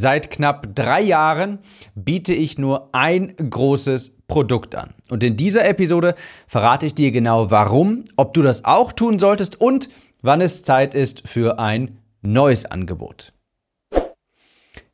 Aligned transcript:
Seit 0.00 0.30
knapp 0.30 0.76
drei 0.76 1.00
Jahren 1.00 1.58
biete 1.96 2.32
ich 2.32 2.56
nur 2.56 2.90
ein 2.92 3.34
großes 3.34 4.16
Produkt 4.28 4.76
an. 4.76 4.94
Und 5.10 5.24
in 5.24 5.36
dieser 5.36 5.68
Episode 5.68 6.14
verrate 6.46 6.86
ich 6.86 6.94
dir 6.94 7.10
genau 7.10 7.50
warum, 7.50 8.04
ob 8.16 8.32
du 8.32 8.42
das 8.42 8.64
auch 8.64 8.92
tun 8.92 9.18
solltest 9.18 9.60
und 9.60 9.88
wann 10.22 10.40
es 10.40 10.62
Zeit 10.62 10.94
ist 10.94 11.26
für 11.26 11.58
ein 11.58 11.98
neues 12.22 12.64
Angebot. 12.64 13.32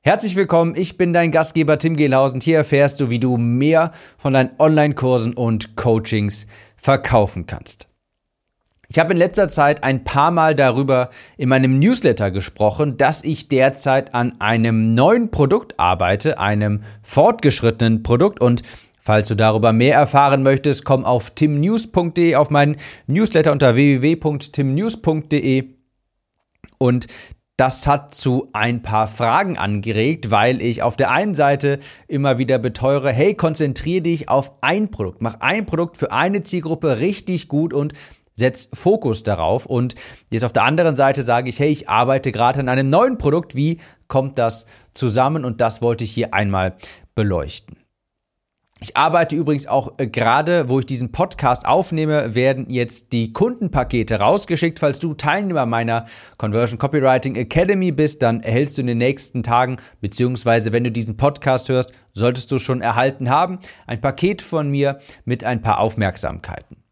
Herzlich 0.01 0.37
willkommen, 0.37 0.75
ich 0.75 0.97
bin 0.97 1.13
dein 1.13 1.33
Gastgeber 1.33 1.77
Tim 1.77 1.99
Gehlhausen. 1.99 2.41
Hier 2.41 2.57
erfährst 2.57 2.99
du, 2.99 3.11
wie 3.11 3.21
du 3.21 3.37
mehr 3.37 3.93
von 4.17 4.33
deinen 4.33 4.53
Online-Kursen 4.59 5.35
und 5.35 5.77
Coachings 5.77 6.47
verkaufen 6.79 7.45
kannst. 7.45 7.89
Ich 8.95 9.01
habe 9.01 9.13
in 9.13 9.19
letzter 9.19 9.49
Zeit 9.49 9.83
ein 9.83 10.05
paar 10.05 10.31
Mal 10.31 10.55
darüber 10.55 11.11
in 11.37 11.49
meinem 11.49 11.81
Newsletter 11.81 12.31
gesprochen, 12.31 12.97
dass 12.97 13.25
ich 13.25 13.49
derzeit 13.49 14.15
an 14.15 14.41
einem 14.41 14.95
neuen 14.95 15.33
Produkt 15.33 15.81
arbeite, 15.81 16.39
einem 16.39 16.85
fortgeschrittenen 17.03 18.05
Produkt. 18.05 18.41
Und 18.41 18.63
Falls 19.01 19.27
du 19.27 19.35
darüber 19.35 19.73
mehr 19.73 19.97
erfahren 19.97 20.45
möchtest, 20.45 20.85
komm 20.85 21.05
auf 21.05 21.31
timnews.de 21.31 22.37
auf 22.37 22.51
meinen 22.51 22.77
Newsletter 23.09 23.51
unter 23.51 23.75
www.timnews.de 23.75 25.65
und 26.79 27.07
das 27.59 27.87
hat 27.87 28.15
zu 28.15 28.49
ein 28.55 28.81
paar 28.81 29.07
Fragen 29.07 29.59
angeregt, 29.59 30.31
weil 30.31 30.63
ich 30.63 30.83
auf 30.83 30.97
der 30.97 31.11
einen 31.11 31.35
Seite 31.35 31.81
immer 32.09 32.39
wieder 32.39 32.59
beteure, 32.59 33.11
hey, 33.11 33.35
konzentriere 33.35 34.03
dich 34.03 34.29
auf 34.31 34.53
ein 34.63 34.91
Produkt, 34.91 35.21
mach 35.21 35.41
ein 35.41 35.67
Produkt 35.67 35.99
für 35.99 36.11
eine 36.11 36.43
Zielgruppe 36.43 37.01
richtig 37.01 37.49
gut 37.49 37.75
und 37.75 37.93
setz 38.35 38.69
Fokus 38.73 39.23
darauf. 39.23 39.67
Und 39.67 39.95
jetzt 40.31 40.45
auf 40.45 40.53
der 40.53 40.65
anderen 40.65 40.97
Seite 40.97 41.23
sage 41.23 41.49
ich, 41.49 41.59
hey, 41.59 41.71
ich 41.71 41.89
arbeite 41.89 42.33
gerade 42.33 42.61
an 42.61 42.69
einem 42.69 42.91
neuen 42.91 43.19
Produkt. 43.19 43.55
Wie 43.55 43.81
kommt 44.09 44.39
das 44.39 44.67
zusammen? 44.93 45.45
Und 45.45 45.61
das 45.61 45.83
wollte 45.83 46.05
ich 46.05 46.11
hier 46.11 46.35
einmal 46.35 46.77
beleuchten. 47.15 47.79
Ich 48.81 48.99
arbeite 48.99 49.35
übrigens 49.35 49.67
auch 49.67 49.95
äh, 49.99 50.07
gerade, 50.07 50.69
wo 50.69 50.79
ich 50.79 50.85
diesen 50.85 51.11
Podcast 51.11 51.65
aufnehme, 51.65 52.35
werden 52.35 52.69
jetzt 52.69 53.15
die 53.15 53.33
Kundenpakete 53.33 54.19
rausgeschickt. 54.19 54.79
Falls 54.79 54.99
du 54.99 55.15
Teilnehmer 55.15 55.65
meiner 55.65 56.05
Conversion 56.37 56.79
Copywriting 56.79 57.37
Academy 57.37 57.93
bist, 57.93 58.21
dann 58.21 58.43
erhältst 58.43 58.77
du 58.77 58.83
in 58.83 58.89
den 58.89 58.99
nächsten 58.99 59.43
Tagen, 59.43 59.79
beziehungsweise 60.03 60.73
wenn 60.73 60.85
du 60.85 60.93
diesen 60.93 61.17
Podcast 61.17 61.71
hörst, 61.71 61.93
solltest 62.11 62.51
du 62.51 62.59
schon 62.59 62.83
erhalten 62.83 63.31
haben, 63.31 63.59
ein 63.87 64.03
Paket 64.03 64.43
von 64.43 64.69
mir 64.71 64.99
mit 65.25 65.45
ein 65.45 65.63
paar 65.63 65.79
Aufmerksamkeiten. 65.79 66.84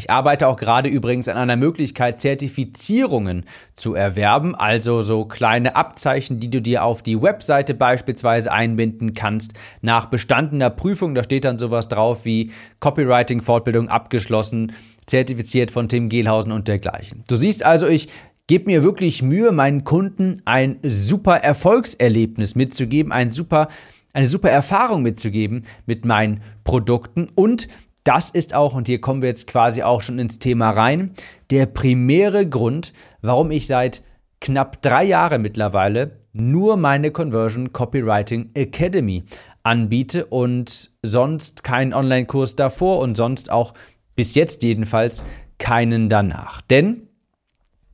Ich 0.00 0.08
arbeite 0.08 0.48
auch 0.48 0.56
gerade 0.56 0.88
übrigens 0.88 1.28
an 1.28 1.36
einer 1.36 1.56
Möglichkeit, 1.56 2.20
Zertifizierungen 2.20 3.44
zu 3.76 3.92
erwerben, 3.92 4.54
also 4.54 5.02
so 5.02 5.26
kleine 5.26 5.76
Abzeichen, 5.76 6.40
die 6.40 6.48
du 6.48 6.62
dir 6.62 6.84
auf 6.84 7.02
die 7.02 7.20
Webseite 7.20 7.74
beispielsweise 7.74 8.50
einbinden 8.50 9.12
kannst. 9.12 9.52
Nach 9.82 10.06
bestandener 10.06 10.70
Prüfung, 10.70 11.14
da 11.14 11.22
steht 11.22 11.44
dann 11.44 11.58
sowas 11.58 11.88
drauf 11.88 12.24
wie 12.24 12.50
Copywriting-Fortbildung 12.78 13.90
abgeschlossen, 13.90 14.72
zertifiziert 15.04 15.70
von 15.70 15.86
Tim 15.90 16.08
Gehlhausen 16.08 16.52
und 16.52 16.66
dergleichen. 16.66 17.22
Du 17.28 17.36
siehst 17.36 17.62
also, 17.62 17.86
ich 17.86 18.08
gebe 18.46 18.70
mir 18.70 18.82
wirklich 18.82 19.20
Mühe, 19.20 19.52
meinen 19.52 19.84
Kunden 19.84 20.40
ein 20.46 20.78
super 20.82 21.36
Erfolgserlebnis 21.36 22.54
mitzugeben, 22.54 23.12
ein 23.12 23.28
super 23.28 23.68
eine 24.12 24.26
super 24.26 24.50
Erfahrung 24.50 25.02
mitzugeben 25.02 25.62
mit 25.86 26.04
meinen 26.04 26.40
Produkten 26.64 27.28
und 27.34 27.68
das 28.04 28.30
ist 28.30 28.54
auch, 28.54 28.74
und 28.74 28.86
hier 28.86 29.00
kommen 29.00 29.22
wir 29.22 29.28
jetzt 29.28 29.46
quasi 29.46 29.82
auch 29.82 30.02
schon 30.02 30.18
ins 30.18 30.38
Thema 30.38 30.70
rein, 30.70 31.12
der 31.50 31.66
primäre 31.66 32.48
Grund, 32.48 32.92
warum 33.20 33.50
ich 33.50 33.66
seit 33.66 34.02
knapp 34.40 34.80
drei 34.82 35.04
Jahren 35.04 35.42
mittlerweile 35.42 36.18
nur 36.32 36.76
meine 36.76 37.10
Conversion 37.10 37.72
Copywriting 37.72 38.50
Academy 38.54 39.24
anbiete 39.62 40.26
und 40.26 40.90
sonst 41.02 41.64
keinen 41.64 41.92
Online-Kurs 41.92 42.56
davor 42.56 43.00
und 43.00 43.16
sonst 43.16 43.50
auch 43.50 43.74
bis 44.14 44.34
jetzt 44.34 44.62
jedenfalls 44.62 45.24
keinen 45.58 46.08
danach. 46.08 46.62
Denn 46.62 47.08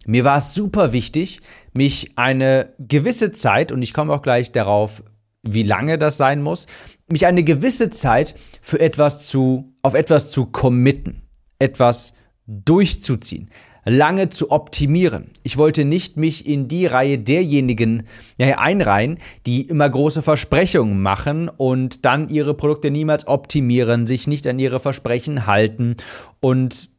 mir 0.07 0.25
war 0.25 0.39
es 0.39 0.55
super 0.55 0.93
wichtig, 0.93 1.41
mich 1.73 2.13
eine 2.17 2.73
gewisse 2.79 3.33
Zeit, 3.33 3.73
und 3.73 3.83
ich 3.83 3.93
komme 3.93 4.13
auch 4.13 4.23
gleich 4.23 4.53
darauf, 4.53 5.03
wie 5.43 5.65
lange 5.65 5.99
das 5.99 6.17
sein 6.17 6.43
muss, 6.43 6.67
mich 7.09 7.27
eine 7.27 7.45
gewisse 7.45 7.91
Zeit 7.91 8.35
für 8.61 8.81
etwas 8.81 9.27
zu, 9.27 9.73
auf 9.83 9.95
etwas 9.95 10.31
zu 10.31 10.47
committen, 10.47 11.23
etwas 11.59 12.15
durchzuziehen, 12.47 13.51
lange 13.85 14.31
zu 14.31 14.51
optimieren. 14.51 15.31
Ich 15.43 15.57
wollte 15.57 15.85
nicht 15.85 16.17
mich 16.17 16.47
in 16.47 16.69
die 16.69 16.87
Reihe 16.87 17.19
derjenigen 17.19 18.05
ja, 18.37 18.59
einreihen, 18.59 19.19
die 19.47 19.63
immer 19.63 19.89
große 19.89 20.23
Versprechungen 20.23 21.01
machen 21.01 21.49
und 21.49 22.05
dann 22.05 22.29
ihre 22.29 22.55
Produkte 22.55 22.91
niemals 22.91 23.27
optimieren, 23.27 24.07
sich 24.07 24.27
nicht 24.27 24.47
an 24.47 24.59
ihre 24.59 24.81
Versprechen 24.81 25.47
halten 25.47 25.97
und 26.41 26.96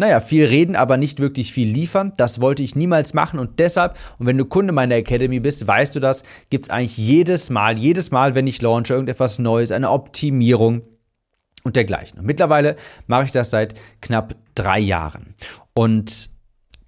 naja, 0.00 0.20
viel 0.20 0.46
reden, 0.46 0.74
aber 0.74 0.96
nicht 0.96 1.20
wirklich 1.20 1.52
viel 1.52 1.68
liefern. 1.68 2.12
Das 2.16 2.40
wollte 2.40 2.62
ich 2.62 2.74
niemals 2.74 3.14
machen 3.14 3.38
und 3.38 3.60
deshalb, 3.60 3.96
und 4.18 4.26
wenn 4.26 4.38
du 4.38 4.44
Kunde 4.44 4.72
meiner 4.72 4.96
Academy 4.96 5.38
bist, 5.38 5.66
weißt 5.66 5.94
du 5.94 6.00
das, 6.00 6.24
gibt 6.50 6.66
es 6.66 6.70
eigentlich 6.70 6.96
jedes 6.96 7.50
Mal, 7.50 7.78
jedes 7.78 8.10
Mal, 8.10 8.34
wenn 8.34 8.46
ich 8.46 8.60
launche, 8.60 8.94
irgendetwas 8.94 9.38
Neues, 9.38 9.70
eine 9.70 9.90
Optimierung 9.90 10.82
und 11.62 11.76
dergleichen. 11.76 12.18
Und 12.18 12.26
mittlerweile 12.26 12.76
mache 13.06 13.26
ich 13.26 13.30
das 13.30 13.50
seit 13.50 13.74
knapp 14.00 14.34
drei 14.54 14.78
Jahren. 14.78 15.34
Und 15.74 16.30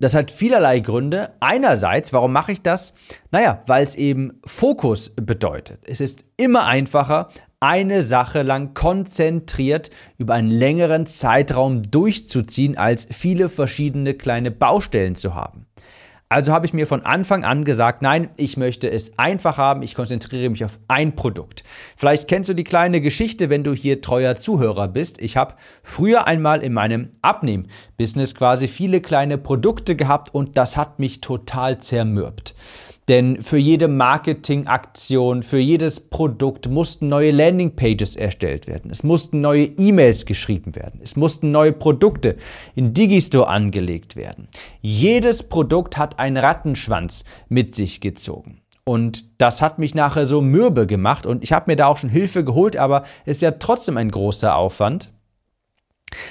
das 0.00 0.14
hat 0.14 0.32
vielerlei 0.32 0.80
Gründe. 0.80 1.30
Einerseits, 1.38 2.12
warum 2.12 2.32
mache 2.32 2.52
ich 2.52 2.62
das? 2.62 2.94
Naja, 3.30 3.62
weil 3.66 3.84
es 3.84 3.94
eben 3.94 4.40
Fokus 4.44 5.10
bedeutet. 5.10 5.80
Es 5.86 6.00
ist 6.00 6.24
immer 6.36 6.66
einfacher, 6.66 7.28
eine 7.62 8.02
Sache 8.02 8.42
lang 8.42 8.74
konzentriert 8.74 9.90
über 10.18 10.34
einen 10.34 10.50
längeren 10.50 11.06
Zeitraum 11.06 11.82
durchzuziehen, 11.82 12.76
als 12.76 13.06
viele 13.08 13.48
verschiedene 13.48 14.14
kleine 14.14 14.50
Baustellen 14.50 15.14
zu 15.14 15.36
haben. 15.36 15.66
Also 16.28 16.52
habe 16.52 16.66
ich 16.66 16.72
mir 16.72 16.86
von 16.86 17.04
Anfang 17.04 17.44
an 17.44 17.64
gesagt, 17.64 18.00
nein, 18.02 18.30
ich 18.36 18.56
möchte 18.56 18.90
es 18.90 19.16
einfach 19.18 19.58
haben, 19.58 19.82
ich 19.82 19.94
konzentriere 19.94 20.48
mich 20.48 20.64
auf 20.64 20.80
ein 20.88 21.14
Produkt. 21.14 21.62
Vielleicht 21.94 22.26
kennst 22.26 22.48
du 22.48 22.54
die 22.54 22.64
kleine 22.64 23.00
Geschichte, 23.02 23.48
wenn 23.50 23.64
du 23.64 23.74
hier 23.74 24.00
treuer 24.00 24.34
Zuhörer 24.34 24.88
bist. 24.88 25.20
Ich 25.20 25.36
habe 25.36 25.54
früher 25.82 26.26
einmal 26.26 26.62
in 26.62 26.72
meinem 26.72 27.10
Abnehm-Business 27.20 28.34
quasi 28.34 28.66
viele 28.66 29.00
kleine 29.02 29.36
Produkte 29.38 29.94
gehabt 29.94 30.34
und 30.34 30.56
das 30.56 30.76
hat 30.78 30.98
mich 30.98 31.20
total 31.20 31.78
zermürbt. 31.78 32.54
Denn 33.08 33.42
für 33.42 33.56
jede 33.56 33.88
Marketingaktion, 33.88 35.42
für 35.42 35.58
jedes 35.58 35.98
Produkt 35.98 36.68
mussten 36.68 37.08
neue 37.08 37.32
Landingpages 37.32 38.14
erstellt 38.14 38.68
werden. 38.68 38.90
Es 38.90 39.02
mussten 39.02 39.40
neue 39.40 39.64
E-Mails 39.64 40.24
geschrieben 40.24 40.76
werden. 40.76 41.00
Es 41.02 41.16
mussten 41.16 41.50
neue 41.50 41.72
Produkte 41.72 42.36
in 42.76 42.94
Digistore 42.94 43.48
angelegt 43.48 44.14
werden. 44.14 44.46
Jedes 44.80 45.42
Produkt 45.42 45.96
hat 45.96 46.20
einen 46.20 46.36
Rattenschwanz 46.36 47.24
mit 47.48 47.74
sich 47.74 48.00
gezogen. 48.00 48.62
Und 48.84 49.40
das 49.40 49.62
hat 49.62 49.78
mich 49.78 49.94
nachher 49.94 50.26
so 50.26 50.40
mürbe 50.40 50.86
gemacht 50.86 51.24
und 51.24 51.44
ich 51.44 51.52
habe 51.52 51.70
mir 51.70 51.76
da 51.76 51.86
auch 51.86 51.98
schon 51.98 52.10
Hilfe 52.10 52.44
geholt, 52.44 52.76
aber 52.76 53.04
es 53.24 53.36
ist 53.36 53.42
ja 53.42 53.52
trotzdem 53.52 53.96
ein 53.96 54.10
großer 54.10 54.56
Aufwand. 54.56 55.12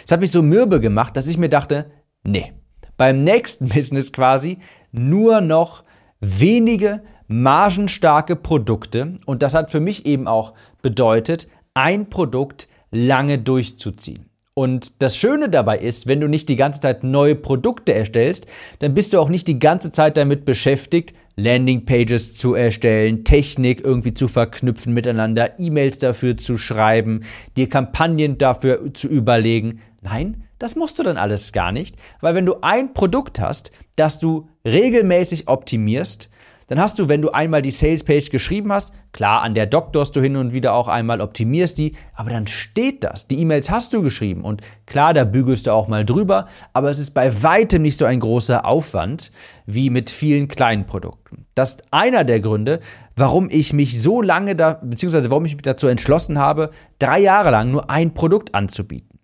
Es 0.06 0.12
hat 0.12 0.20
mich 0.20 0.32
so 0.32 0.42
mürbe 0.42 0.82
gemacht, 0.82 1.16
dass 1.16 1.28
ich 1.28 1.38
mir 1.38 1.50
dachte, 1.50 1.92
nee, 2.24 2.52
beim 2.98 3.24
nächsten 3.24 3.70
Business 3.74 4.12
quasi 4.12 4.58
nur 4.92 5.40
noch 5.40 5.84
wenige 6.22 7.02
margenstarke 7.28 8.36
Produkte 8.36 9.18
und 9.26 9.42
das 9.42 9.54
hat 9.54 9.72
für 9.72 9.80
mich 9.80 10.06
eben 10.06 10.28
auch 10.28 10.54
bedeutet, 10.82 11.48
ein 11.74 12.10
Produkt 12.10 12.68
lange 12.92 13.40
durchzuziehen. 13.40 14.32
Und 14.54 15.02
das 15.02 15.16
Schöne 15.16 15.50
dabei 15.50 15.80
ist, 15.80 16.08
wenn 16.08 16.20
du 16.20 16.28
nicht 16.28 16.50
die 16.50 16.58
ganze 16.58 16.82
Zeit 16.82 17.06
neue 17.06 17.36
Produkte 17.36 17.94
erstellst, 17.94 18.48
dann 18.80 18.94
bist 18.94 19.14
du 19.14 19.20
auch 19.20 19.30
nicht 19.30 19.48
die 19.48 19.60
ganze 19.60 19.94
Zeit 19.94 20.18
damit 20.18 20.44
beschäftigt, 20.44 21.16
Landingpages 21.38 22.36
zu 22.36 22.54
erstellen, 22.54 23.24
Technik 23.24 23.82
irgendwie 23.84 24.14
zu 24.14 24.28
verknüpfen 24.28 24.94
miteinander, 24.94 25.58
E-Mails 25.58 26.00
dafür 26.00 26.36
zu 26.36 26.58
schreiben, 26.58 27.24
dir 27.56 27.70
Kampagnen 27.70 28.38
dafür 28.38 28.94
zu 28.94 29.08
überlegen. 29.08 29.80
Nein, 30.02 30.44
das 30.60 30.76
musst 30.76 31.00
du 31.00 31.04
dann 31.04 31.18
alles 31.18 31.54
gar 31.54 31.72
nicht, 31.72 31.96
weil 32.20 32.36
wenn 32.36 32.46
du 32.46 32.62
ein 32.62 32.94
Produkt 32.94 33.40
hast, 33.40 33.72
das 33.96 34.20
du 34.20 34.50
regelmäßig 34.66 35.48
optimierst, 35.48 36.30
dann 36.72 36.80
hast 36.80 37.00
du, 37.00 37.10
wenn 37.10 37.22
du 37.22 37.32
einmal 37.32 37.62
die 37.62 37.70
Salespage 37.70 38.30
geschrieben 38.30 38.72
hast, 38.72 38.94
klar, 39.12 39.42
an 39.42 39.56
der 39.56 39.66
doktorst 39.66 40.16
du 40.16 40.22
hin 40.22 40.38
und 40.38 40.54
wieder 40.54 40.74
auch 40.74 40.88
einmal, 40.88 41.20
optimierst 41.20 41.78
die, 41.78 41.98
aber 42.14 42.30
dann 42.30 42.48
steht 42.48 43.04
das. 43.04 43.28
Die 43.28 43.40
E-Mails 43.42 43.70
hast 43.70 43.94
du 43.94 44.02
geschrieben 44.02 44.46
und 44.46 44.62
klar, 44.86 45.14
da 45.14 45.26
bügelst 45.26 45.68
du 45.68 45.74
auch 45.74 45.90
mal 45.90 46.06
drüber, 46.06 46.48
aber 46.72 46.90
es 46.90 46.98
ist 46.98 47.12
bei 47.12 47.44
weitem 47.44 47.82
nicht 47.82 47.98
so 47.98 48.06
ein 48.06 48.22
großer 48.22 48.66
Aufwand 48.66 49.34
wie 49.66 49.90
mit 49.90 50.10
vielen 50.10 50.48
kleinen 50.48 50.86
Produkten. 50.86 51.46
Das 51.56 51.72
ist 51.72 51.84
einer 51.92 52.24
der 52.24 52.40
Gründe, 52.40 52.80
warum 53.18 53.50
ich 53.52 53.74
mich 53.74 54.02
so 54.02 54.22
lange 54.22 54.56
da, 54.56 54.80
beziehungsweise 54.82 55.30
warum 55.30 55.44
ich 55.44 55.56
mich 55.56 55.64
dazu 55.64 55.88
entschlossen 55.88 56.40
habe, 56.40 56.70
drei 57.00 57.20
Jahre 57.20 57.52
lang 57.52 57.70
nur 57.70 57.90
ein 57.90 58.14
Produkt 58.14 58.56
anzubieten. 58.56 59.20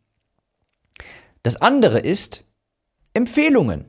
Das 1.44 1.56
andere 1.56 2.00
ist 2.00 2.44
Empfehlungen. 3.13 3.86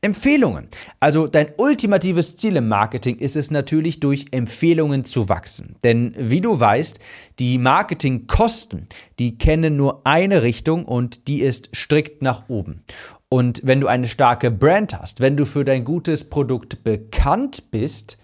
Empfehlungen. 0.00 0.68
Also 1.00 1.26
dein 1.26 1.52
ultimatives 1.56 2.36
Ziel 2.36 2.56
im 2.56 2.68
Marketing 2.68 3.16
ist 3.16 3.36
es 3.36 3.50
natürlich, 3.50 4.00
durch 4.00 4.26
Empfehlungen 4.30 5.04
zu 5.04 5.28
wachsen. 5.28 5.76
Denn 5.82 6.14
wie 6.16 6.40
du 6.40 6.58
weißt, 6.58 7.00
die 7.38 7.58
Marketingkosten, 7.58 8.88
die 9.18 9.38
kennen 9.38 9.76
nur 9.76 10.06
eine 10.06 10.42
Richtung 10.42 10.84
und 10.84 11.28
die 11.28 11.42
ist 11.42 11.70
strikt 11.74 12.22
nach 12.22 12.48
oben. 12.48 12.84
Und 13.28 13.60
wenn 13.64 13.80
du 13.80 13.88
eine 13.88 14.08
starke 14.08 14.50
Brand 14.50 14.98
hast, 14.98 15.20
wenn 15.20 15.36
du 15.36 15.44
für 15.44 15.64
dein 15.64 15.84
gutes 15.84 16.24
Produkt 16.24 16.82
bekannt 16.84 17.70
bist, 17.70 18.18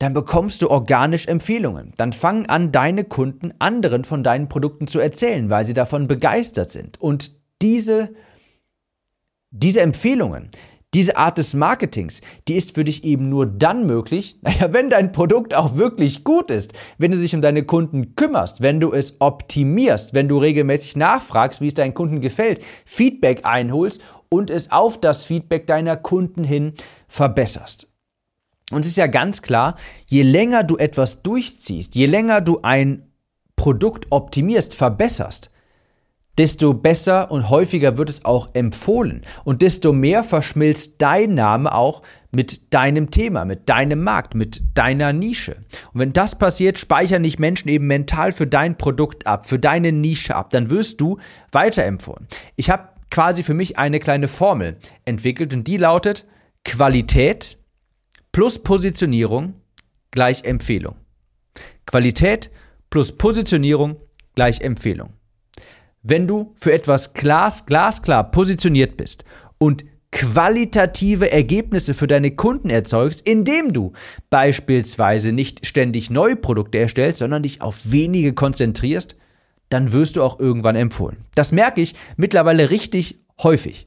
dann 0.00 0.14
bekommst 0.14 0.62
du 0.62 0.70
organisch 0.70 1.28
Empfehlungen. 1.28 1.92
Dann 1.98 2.14
fangen 2.14 2.46
an, 2.46 2.72
deine 2.72 3.04
Kunden 3.04 3.52
anderen 3.58 4.04
von 4.04 4.24
deinen 4.24 4.48
Produkten 4.48 4.88
zu 4.88 4.98
erzählen, 4.98 5.50
weil 5.50 5.66
sie 5.66 5.74
davon 5.74 6.08
begeistert 6.08 6.70
sind. 6.70 6.98
Und 7.00 7.32
diese, 7.60 8.14
diese 9.50 9.82
Empfehlungen, 9.82 10.48
diese 10.94 11.16
Art 11.16 11.38
des 11.38 11.54
Marketings, 11.54 12.20
die 12.48 12.54
ist 12.54 12.74
für 12.74 12.84
dich 12.84 13.04
eben 13.04 13.28
nur 13.28 13.46
dann 13.46 13.86
möglich, 13.86 14.38
naja, 14.42 14.72
wenn 14.72 14.90
dein 14.90 15.12
Produkt 15.12 15.54
auch 15.54 15.76
wirklich 15.76 16.24
gut 16.24 16.50
ist, 16.50 16.72
wenn 16.98 17.12
du 17.12 17.18
dich 17.18 17.34
um 17.34 17.40
deine 17.40 17.64
Kunden 17.64 18.14
kümmerst, 18.16 18.60
wenn 18.60 18.80
du 18.80 18.92
es 18.92 19.20
optimierst, 19.20 20.14
wenn 20.14 20.28
du 20.28 20.38
regelmäßig 20.38 20.96
nachfragst, 20.96 21.60
wie 21.60 21.68
es 21.68 21.74
deinen 21.74 21.94
Kunden 21.94 22.20
gefällt, 22.20 22.62
Feedback 22.84 23.44
einholst 23.44 24.00
und 24.28 24.50
es 24.50 24.70
auf 24.70 25.00
das 25.00 25.24
Feedback 25.24 25.66
deiner 25.66 25.96
Kunden 25.96 26.44
hin 26.44 26.74
verbesserst. 27.08 27.88
Und 28.70 28.80
es 28.80 28.88
ist 28.88 28.96
ja 28.96 29.08
ganz 29.08 29.42
klar, 29.42 29.76
je 30.08 30.22
länger 30.22 30.62
du 30.62 30.76
etwas 30.76 31.22
durchziehst, 31.22 31.96
je 31.96 32.06
länger 32.06 32.40
du 32.40 32.60
ein 32.62 33.10
Produkt 33.56 34.06
optimierst, 34.10 34.74
verbesserst, 34.74 35.49
desto 36.40 36.72
besser 36.72 37.30
und 37.30 37.50
häufiger 37.50 37.98
wird 37.98 38.08
es 38.08 38.24
auch 38.24 38.48
empfohlen 38.54 39.20
und 39.44 39.60
desto 39.60 39.92
mehr 39.92 40.24
verschmilzt 40.24 40.94
dein 40.96 41.34
Name 41.34 41.74
auch 41.74 42.00
mit 42.30 42.72
deinem 42.72 43.10
Thema, 43.10 43.44
mit 43.44 43.68
deinem 43.68 44.02
Markt, 44.02 44.34
mit 44.34 44.62
deiner 44.72 45.12
Nische. 45.12 45.56
Und 45.92 46.00
wenn 46.00 46.14
das 46.14 46.38
passiert, 46.38 46.78
speichern 46.78 47.24
dich 47.24 47.38
Menschen 47.38 47.68
eben 47.68 47.86
mental 47.86 48.32
für 48.32 48.46
dein 48.46 48.78
Produkt 48.78 49.26
ab, 49.26 49.50
für 49.50 49.58
deine 49.58 49.92
Nische 49.92 50.34
ab, 50.34 50.48
dann 50.48 50.70
wirst 50.70 51.02
du 51.02 51.18
weiterempfohlen. 51.52 52.26
Ich 52.56 52.70
habe 52.70 52.88
quasi 53.10 53.42
für 53.42 53.52
mich 53.52 53.76
eine 53.76 54.00
kleine 54.00 54.26
Formel 54.26 54.78
entwickelt 55.04 55.52
und 55.52 55.68
die 55.68 55.76
lautet 55.76 56.24
Qualität 56.64 57.58
plus 58.32 58.62
Positionierung 58.62 59.56
gleich 60.10 60.44
Empfehlung. 60.44 60.96
Qualität 61.84 62.50
plus 62.88 63.12
Positionierung 63.12 63.96
gleich 64.34 64.62
Empfehlung. 64.62 65.19
Wenn 66.02 66.26
du 66.26 66.52
für 66.56 66.72
etwas 66.72 67.12
glas, 67.12 67.66
glasklar 67.66 68.30
positioniert 68.30 68.96
bist 68.96 69.24
und 69.58 69.84
qualitative 70.12 71.30
Ergebnisse 71.30 71.94
für 71.94 72.06
deine 72.06 72.32
Kunden 72.32 72.70
erzeugst, 72.70 73.26
indem 73.26 73.72
du 73.72 73.92
beispielsweise 74.28 75.32
nicht 75.32 75.66
ständig 75.66 76.10
neue 76.10 76.36
Produkte 76.36 76.78
erstellst, 76.78 77.20
sondern 77.20 77.42
dich 77.42 77.62
auf 77.62 77.92
wenige 77.92 78.32
konzentrierst, 78.32 79.16
dann 79.68 79.92
wirst 79.92 80.16
du 80.16 80.22
auch 80.22 80.40
irgendwann 80.40 80.74
empfohlen. 80.74 81.18
Das 81.34 81.52
merke 81.52 81.80
ich 81.80 81.94
mittlerweile 82.16 82.70
richtig 82.70 83.20
häufig. 83.42 83.86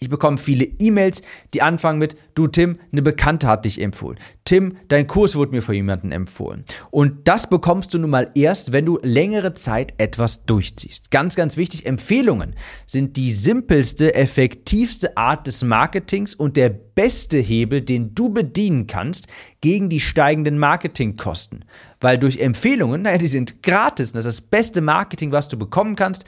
Ich 0.00 0.08
bekomme 0.08 0.38
viele 0.38 0.64
E-Mails, 0.64 1.22
die 1.54 1.62
anfangen 1.62 1.98
mit, 1.98 2.16
du 2.36 2.46
Tim, 2.46 2.78
eine 2.92 3.02
Bekannte 3.02 3.48
hat 3.48 3.64
dich 3.64 3.80
empfohlen. 3.80 4.16
Tim, 4.44 4.76
dein 4.86 5.08
Kurs 5.08 5.34
wurde 5.34 5.50
mir 5.50 5.60
von 5.60 5.74
jemandem 5.74 6.12
empfohlen. 6.12 6.64
Und 6.92 7.26
das 7.26 7.50
bekommst 7.50 7.92
du 7.92 7.98
nun 7.98 8.10
mal 8.10 8.30
erst, 8.36 8.70
wenn 8.70 8.86
du 8.86 9.00
längere 9.02 9.54
Zeit 9.54 9.94
etwas 9.98 10.44
durchziehst. 10.44 11.10
Ganz, 11.10 11.34
ganz 11.34 11.56
wichtig, 11.56 11.84
Empfehlungen 11.84 12.54
sind 12.86 13.16
die 13.16 13.32
simpelste, 13.32 14.14
effektivste 14.14 15.16
Art 15.16 15.48
des 15.48 15.64
Marketings 15.64 16.32
und 16.32 16.56
der 16.56 16.68
beste 16.68 17.38
Hebel, 17.38 17.80
den 17.80 18.14
du 18.14 18.28
bedienen 18.30 18.86
kannst 18.86 19.26
gegen 19.60 19.88
die 19.88 20.00
steigenden 20.00 20.60
Marketingkosten. 20.60 21.64
Weil 22.00 22.18
durch 22.18 22.38
Empfehlungen, 22.38 23.02
naja, 23.02 23.18
die 23.18 23.26
sind 23.26 23.64
gratis. 23.64 24.12
Und 24.12 24.18
das 24.18 24.26
ist 24.26 24.42
das 24.42 24.46
beste 24.48 24.80
Marketing, 24.80 25.32
was 25.32 25.48
du 25.48 25.58
bekommen 25.58 25.96
kannst, 25.96 26.24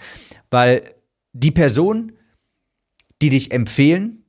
weil 0.50 0.82
die 1.32 1.52
Person, 1.52 2.10
die 3.22 3.30
dich 3.30 3.52
empfehlen, 3.52 4.20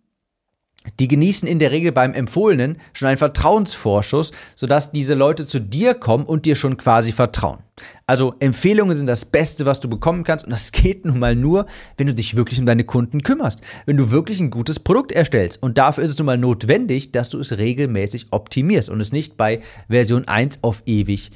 die 0.99 1.07
genießen 1.07 1.47
in 1.47 1.59
der 1.59 1.71
Regel 1.71 1.91
beim 1.91 2.13
Empfohlenen 2.13 2.77
schon 2.93 3.07
einen 3.07 3.17
Vertrauensvorschuss, 3.17 4.31
sodass 4.55 4.91
diese 4.91 5.13
Leute 5.13 5.45
zu 5.45 5.59
dir 5.59 5.93
kommen 5.93 6.25
und 6.25 6.45
dir 6.45 6.55
schon 6.55 6.77
quasi 6.77 7.11
vertrauen. 7.11 7.59
Also 8.07 8.33
Empfehlungen 8.39 8.95
sind 8.95 9.05
das 9.05 9.25
Beste, 9.25 9.65
was 9.65 9.79
du 9.79 9.89
bekommen 9.89 10.23
kannst 10.23 10.45
und 10.45 10.51
das 10.51 10.71
geht 10.71 11.05
nun 11.05 11.19
mal 11.19 11.35
nur, 11.35 11.67
wenn 11.97 12.07
du 12.07 12.15
dich 12.15 12.35
wirklich 12.35 12.59
um 12.59 12.65
deine 12.65 12.83
Kunden 12.83 13.21
kümmerst, 13.21 13.61
wenn 13.85 13.97
du 13.97 14.11
wirklich 14.11 14.39
ein 14.39 14.49
gutes 14.49 14.79
Produkt 14.79 15.11
erstellst. 15.11 15.61
Und 15.61 15.77
dafür 15.77 16.03
ist 16.03 16.11
es 16.11 16.17
nun 16.17 16.25
mal 16.25 16.37
notwendig, 16.37 17.11
dass 17.11 17.29
du 17.29 17.39
es 17.39 17.57
regelmäßig 17.57 18.27
optimierst 18.31 18.89
und 18.89 18.99
es 18.99 19.11
nicht 19.11 19.37
bei 19.37 19.61
Version 19.87 20.27
1 20.27 20.59
auf 20.63 20.81
ewig 20.87 21.29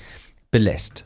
belässt. 0.50 1.06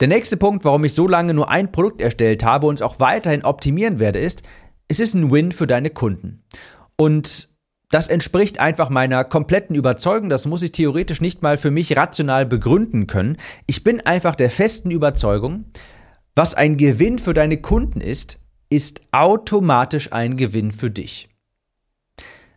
Der 0.00 0.08
nächste 0.08 0.36
Punkt, 0.36 0.64
warum 0.64 0.84
ich 0.84 0.94
so 0.94 1.08
lange 1.08 1.32
nur 1.32 1.50
ein 1.50 1.72
Produkt 1.72 2.00
erstellt 2.00 2.44
habe 2.44 2.66
und 2.66 2.74
es 2.74 2.82
auch 2.82 3.00
weiterhin 3.00 3.44
optimieren 3.44 3.98
werde, 3.98 4.18
ist, 4.18 4.42
es 4.88 5.00
ist 5.00 5.14
ein 5.14 5.30
Win 5.30 5.52
für 5.52 5.66
deine 5.66 5.90
Kunden. 5.90 6.44
Und 6.96 7.48
das 7.90 8.08
entspricht 8.08 8.58
einfach 8.58 8.90
meiner 8.90 9.24
kompletten 9.24 9.74
Überzeugung. 9.74 10.28
Das 10.28 10.46
muss 10.46 10.62
ich 10.62 10.72
theoretisch 10.72 11.20
nicht 11.20 11.42
mal 11.42 11.56
für 11.56 11.70
mich 11.70 11.96
rational 11.96 12.44
begründen 12.44 13.06
können. 13.06 13.36
Ich 13.66 13.84
bin 13.84 14.00
einfach 14.00 14.34
der 14.34 14.50
festen 14.50 14.90
Überzeugung, 14.90 15.66
was 16.34 16.54
ein 16.54 16.76
Gewinn 16.76 17.18
für 17.18 17.32
deine 17.32 17.56
Kunden 17.56 18.00
ist, 18.00 18.38
ist 18.68 19.00
automatisch 19.12 20.12
ein 20.12 20.36
Gewinn 20.36 20.72
für 20.72 20.90
dich. 20.90 21.28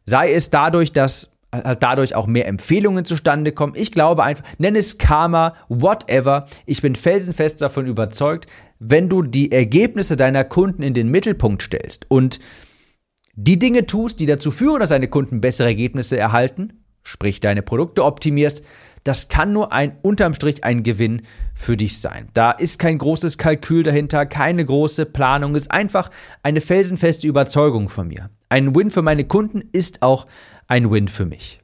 Sei 0.06 0.34
es 0.34 0.50
dadurch, 0.50 0.92
dass 0.92 1.38
dadurch 1.52 2.16
auch 2.16 2.28
mehr 2.28 2.48
Empfehlungen 2.48 3.06
zustande 3.06 3.52
kommen. 3.52 3.74
Ich 3.76 3.92
glaube 3.92 4.24
einfach, 4.24 4.44
nenn 4.58 4.76
es 4.76 4.98
Karma, 4.98 5.56
whatever. 5.68 6.46
Ich 6.66 6.82
bin 6.82 6.96
felsenfest 6.96 7.62
davon 7.62 7.88
überzeugt, 7.88 8.50
wenn 8.80 9.10
du 9.10 9.24
die 9.24 9.52
Ergebnisse 9.52 10.16
deiner 10.16 10.44
Kunden 10.44 10.84
in 10.84 10.94
den 10.94 11.10
Mittelpunkt 11.10 11.64
stellst 11.64 12.06
und 12.10 12.40
die 13.36 13.58
Dinge 13.58 13.86
tust, 13.86 14.20
die 14.20 14.26
dazu 14.26 14.52
führen, 14.52 14.80
dass 14.80 14.90
deine 14.90 15.08
Kunden 15.08 15.42
bessere 15.42 15.70
Ergebnisse 15.70 16.18
erhalten, 16.18 16.84
sprich 17.04 17.40
deine 17.40 17.62
Produkte 17.62 18.04
optimierst, 18.04 18.64
das 19.04 19.28
kann 19.28 19.54
nur 19.54 19.72
ein 19.72 19.98
unterm 20.02 20.34
Strich 20.34 20.64
ein 20.64 20.84
Gewinn 20.84 21.24
für 21.54 21.78
dich 21.78 22.00
sein. 22.00 22.30
Da 22.34 22.52
ist 22.52 22.80
kein 22.80 22.98
großes 22.98 23.38
Kalkül 23.38 23.84
dahinter, 23.84 24.26
keine 24.26 24.66
große 24.66 25.06
Planung, 25.06 25.56
ist 25.56 25.72
einfach 25.72 26.10
eine 26.44 26.62
felsenfeste 26.62 27.28
Überzeugung 27.28 27.90
von 27.90 28.08
mir. 28.08 28.30
Ein 28.50 28.76
Win 28.76 28.92
für 28.92 29.02
meine 29.02 29.26
Kunden 29.26 29.70
ist 29.72 30.02
auch 30.02 30.28
ein 30.68 30.92
Win 30.92 31.08
für 31.08 31.26
mich. 31.26 31.62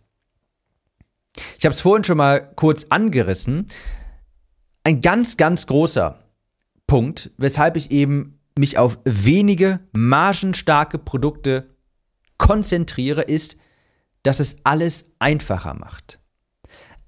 Ich 1.58 1.66
habe 1.66 1.74
es 1.74 1.82
vorhin 1.82 2.04
schon 2.04 2.18
mal 2.18 2.52
kurz 2.56 2.86
angerissen. 2.90 3.68
Ein 4.84 5.02
ganz, 5.02 5.38
ganz 5.38 5.68
großer 5.68 6.20
Punkt, 6.88 7.32
weshalb 7.38 7.76
ich 7.76 7.92
eben 7.92 8.40
mich 8.58 8.78
auf 8.78 9.00
wenige 9.04 9.80
margenstarke 9.92 10.98
Produkte 10.98 11.76
konzentriere, 12.38 13.22
ist, 13.22 13.58
dass 14.24 14.40
es 14.40 14.58
alles 14.64 15.12
einfacher 15.20 15.74
macht. 15.74 16.20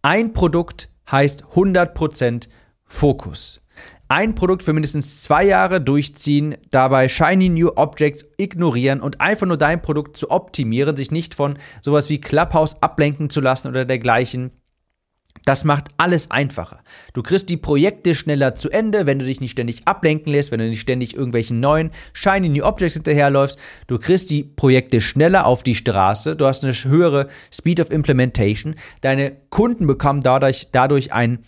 Ein 0.02 0.34
Produkt 0.34 0.90
heißt 1.10 1.46
100% 1.56 2.48
Fokus 2.86 3.62
ein 4.10 4.36
Produkt 4.36 4.64
für 4.64 4.72
mindestens 4.72 5.22
zwei 5.22 5.44
Jahre 5.44 5.82
durchziehen, 5.82 6.56
dabei 6.72 7.10
Shiny 7.10 7.50
New 7.50 7.72
Objects 7.76 8.26
ignorieren 8.38 9.02
und 9.02 9.20
einfach 9.20 9.46
nur 9.46 9.58
dein 9.58 9.82
Produkt 9.82 10.16
zu 10.16 10.32
optimieren, 10.32 10.96
sich 10.96 11.12
nicht 11.12 11.36
von 11.36 11.60
sowas 11.82 12.10
wie 12.10 12.22
Clubhouse 12.22 12.82
ablenken 12.82 13.30
zu 13.30 13.42
lassen 13.42 13.68
oder 13.68 13.84
dergleichen. 13.84 14.52
Das 15.48 15.64
macht 15.64 15.86
alles 15.96 16.30
einfacher. 16.30 16.82
Du 17.14 17.24
kriegst 17.24 17.48
die 17.48 17.56
Projekte 17.56 18.16
schneller 18.16 18.56
zu 18.56 18.70
Ende, 18.70 19.06
wenn 19.06 19.18
du 19.18 19.24
dich 19.24 19.40
nicht 19.40 19.52
ständig 19.52 19.88
ablenken 19.88 20.34
lässt, 20.34 20.52
wenn 20.52 20.60
du 20.60 20.68
nicht 20.68 20.82
ständig 20.82 21.16
irgendwelchen 21.16 21.62
neuen 21.62 21.92
Shiny 22.12 22.50
New 22.50 22.66
Objects 22.66 22.96
hinterherläufst. 22.96 23.58
Du 23.88 23.98
kriegst 23.98 24.30
die 24.30 24.44
Projekte 24.44 25.00
schneller 25.00 25.46
auf 25.46 25.64
die 25.64 25.76
Straße. 25.76 26.36
Du 26.36 26.46
hast 26.46 26.66
eine 26.66 26.74
höhere 26.74 27.30
Speed 27.50 27.80
of 27.80 27.92
Implementation. 27.92 28.76
Deine 29.00 29.38
Kunden 29.50 29.88
bekommen 29.88 30.20
dadurch, 30.20 30.68
dadurch 30.74 31.14
ein 31.14 31.46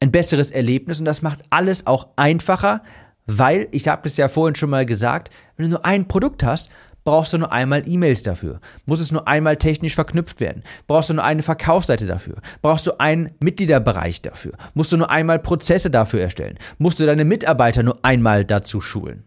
ein 0.00 0.10
besseres 0.10 0.50
Erlebnis 0.50 0.98
und 0.98 1.04
das 1.04 1.22
macht 1.22 1.44
alles 1.48 1.86
auch 1.86 2.08
einfacher, 2.16 2.82
weil, 3.24 3.68
ich 3.70 3.86
habe 3.86 4.08
es 4.08 4.16
ja 4.16 4.26
vorhin 4.28 4.56
schon 4.56 4.68
mal 4.68 4.84
gesagt, 4.84 5.32
wenn 5.56 5.66
du 5.66 5.70
nur 5.70 5.84
ein 5.86 6.08
Produkt 6.08 6.42
hast, 6.42 6.70
brauchst 7.04 7.32
du 7.32 7.38
nur 7.38 7.52
einmal 7.52 7.88
E-Mails 7.88 8.22
dafür, 8.22 8.60
muss 8.86 9.00
es 9.00 9.12
nur 9.12 9.26
einmal 9.26 9.56
technisch 9.56 9.94
verknüpft 9.94 10.40
werden, 10.40 10.62
brauchst 10.86 11.10
du 11.10 11.14
nur 11.14 11.24
eine 11.24 11.42
Verkaufsseite 11.42 12.06
dafür, 12.06 12.36
brauchst 12.60 12.86
du 12.86 12.98
einen 12.98 13.32
Mitgliederbereich 13.40 14.22
dafür, 14.22 14.52
musst 14.74 14.92
du 14.92 14.96
nur 14.96 15.10
einmal 15.10 15.38
Prozesse 15.38 15.90
dafür 15.90 16.20
erstellen, 16.20 16.58
musst 16.78 17.00
du 17.00 17.06
deine 17.06 17.24
Mitarbeiter 17.24 17.82
nur 17.82 17.98
einmal 18.02 18.44
dazu 18.44 18.80
schulen. 18.80 19.24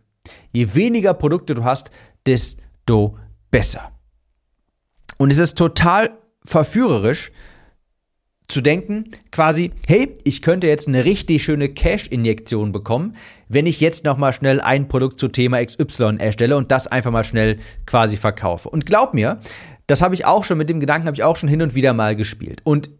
Je 0.51 0.73
weniger 0.73 1.13
Produkte 1.13 1.53
du 1.53 1.63
hast, 1.63 1.91
desto 2.25 3.17
besser. 3.51 3.91
Und 5.17 5.31
es 5.31 5.37
ist 5.37 5.57
total 5.57 6.17
verführerisch, 6.43 7.31
zu 8.47 8.61
denken, 8.61 9.05
quasi, 9.31 9.71
hey, 9.87 10.17
ich 10.23 10.41
könnte 10.41 10.67
jetzt 10.67 10.87
eine 10.87 11.05
richtig 11.05 11.43
schöne 11.43 11.69
Cash-Injektion 11.69 12.71
bekommen, 12.71 13.15
wenn 13.49 13.65
ich 13.65 13.79
jetzt 13.79 14.03
nochmal 14.03 14.33
schnell 14.33 14.61
ein 14.61 14.87
Produkt 14.87 15.19
zu 15.19 15.27
Thema 15.27 15.63
XY 15.63 16.17
erstelle 16.19 16.57
und 16.57 16.71
das 16.71 16.87
einfach 16.87 17.11
mal 17.11 17.23
schnell 17.23 17.59
quasi 17.85 18.17
verkaufe. 18.17 18.69
Und 18.69 18.85
glaub 18.85 19.13
mir, 19.13 19.39
das 19.87 20.01
habe 20.01 20.15
ich 20.15 20.25
auch 20.25 20.43
schon, 20.43 20.57
mit 20.57 20.69
dem 20.69 20.79
Gedanken 20.79 21.07
habe 21.07 21.15
ich 21.15 21.23
auch 21.23 21.37
schon 21.37 21.49
hin 21.49 21.61
und 21.61 21.75
wieder 21.75 21.93
mal 21.93 22.15
gespielt. 22.15 22.61
Und 22.63 22.91